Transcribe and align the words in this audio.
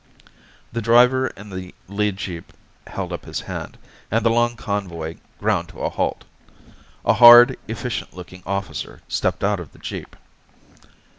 The 0.71 0.81
driver 0.81 1.27
in 1.27 1.51
the 1.51 1.75
lead 1.87 2.17
jeep 2.17 2.53
held 2.87 3.13
up 3.13 3.25
his 3.25 3.41
hand, 3.41 3.77
and 4.09 4.25
the 4.25 4.31
long 4.31 4.55
convoy 4.55 5.17
ground 5.37 5.69
to 5.69 5.81
a 5.81 5.89
halt. 5.91 6.25
A 7.05 7.13
hard, 7.13 7.55
efficient 7.67 8.11
looking 8.15 8.41
officer 8.47 9.01
stepped 9.07 9.43
out 9.43 9.59
of 9.59 9.73
the 9.73 9.77
jeep. 9.77 10.15